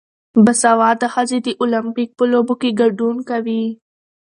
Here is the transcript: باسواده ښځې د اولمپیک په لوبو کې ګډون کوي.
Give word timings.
باسواده 0.45 1.07
ښځې 1.13 1.37
د 1.43 1.47
اولمپیک 1.61 2.09
په 2.17 2.23
لوبو 2.31 2.53
کې 2.61 2.77
ګډون 2.81 3.15
کوي. 3.29 3.63